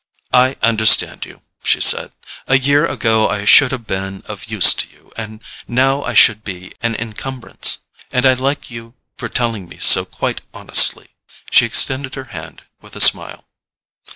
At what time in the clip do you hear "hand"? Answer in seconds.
12.33-12.63